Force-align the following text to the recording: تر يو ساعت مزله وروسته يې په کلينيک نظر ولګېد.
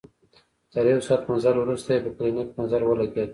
تر 0.71 0.83
يو 0.91 0.99
ساعت 1.07 1.21
مزله 1.31 1.57
وروسته 1.61 1.89
يې 1.93 1.99
په 2.05 2.09
کلينيک 2.17 2.49
نظر 2.61 2.81
ولګېد. 2.85 3.29